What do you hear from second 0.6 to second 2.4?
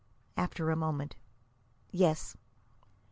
a moment "Yes."